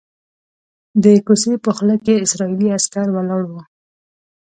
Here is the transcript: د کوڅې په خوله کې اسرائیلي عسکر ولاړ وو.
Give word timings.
د 1.03 1.05
کوڅې 1.25 1.53
په 1.65 1.69
خوله 1.75 1.95
کې 2.03 2.13
اسرائیلي 2.25 2.67
عسکر 2.77 3.07
ولاړ 3.11 3.43
وو. 3.47 3.61